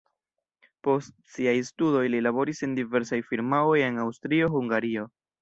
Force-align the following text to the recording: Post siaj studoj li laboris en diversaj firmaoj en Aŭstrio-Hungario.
Post 0.87 1.11
siaj 1.33 1.53
studoj 1.67 2.01
li 2.13 2.21
laboris 2.29 2.63
en 2.69 2.73
diversaj 2.81 3.21
firmaoj 3.29 3.77
en 3.91 4.01
Aŭstrio-Hungario. 4.07 5.07